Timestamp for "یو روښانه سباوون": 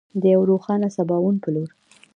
0.33-1.35